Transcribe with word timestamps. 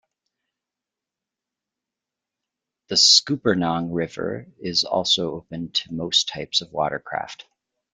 The 2.87 2.95
Scuppernong 2.95 3.93
River 3.93 4.47
is 4.57 4.83
also 4.83 5.35
open 5.35 5.73
to 5.73 5.93
most 5.93 6.27
types 6.29 6.61
of 6.61 6.71
watercraft. 6.73 7.45